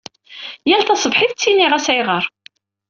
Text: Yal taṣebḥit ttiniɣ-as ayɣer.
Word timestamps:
Yal 0.69 0.81
taṣebḥit 0.83 1.31
ttiniɣ-as 1.35 1.87
ayɣer. 1.93 2.23